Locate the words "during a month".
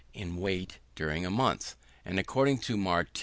0.95-1.75